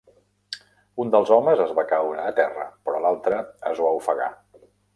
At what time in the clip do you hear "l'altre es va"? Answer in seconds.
3.07-3.95